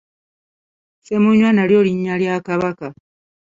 Ssemunywa 0.97 1.49
nalyo 1.53 1.79
linnya 1.87 2.15
lya 2.21 2.35
Kabaka. 2.47 2.87